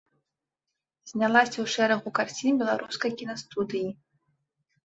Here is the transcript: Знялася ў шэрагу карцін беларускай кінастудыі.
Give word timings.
Знялася 1.11 1.53
ў 1.53 1.67
шэрагу 1.75 2.09
карцін 2.21 2.53
беларускай 2.63 3.11
кінастудыі. 3.21 3.89